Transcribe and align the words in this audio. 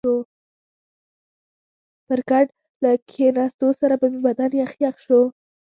پر 2.07 2.19
کټ 2.29 2.47
له 2.83 2.91
کښېنستو 3.09 3.67
سره 3.79 3.95
به 3.99 4.07
مې 4.11 4.19
بدن 4.27 4.51
یخ 4.61 4.71
یخ 4.85 4.95
شو. 5.05 5.21